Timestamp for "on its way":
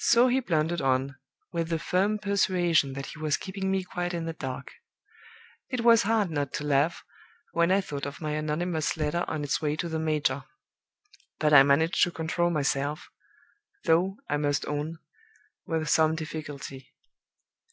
9.28-9.76